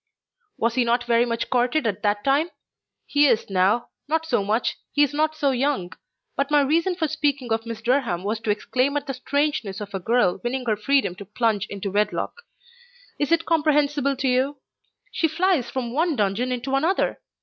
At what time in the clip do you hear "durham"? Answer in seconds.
7.83-8.23